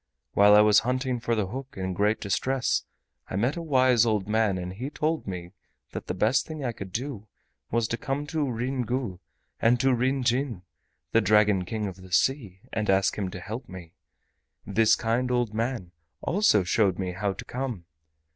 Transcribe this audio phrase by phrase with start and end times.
[0.33, 2.85] While I was hunting for the hook, in great distress,
[3.29, 5.51] I met a wise old man, and he told me
[5.91, 7.27] that the best thing I could do
[7.69, 9.19] was to come to Ryn Gu,
[9.61, 10.63] and to Ryn Jin,
[11.11, 13.93] the Dragon King of the Sea, and ask him to help me.
[14.65, 15.91] This kind old man
[16.23, 17.85] also showed me how to come.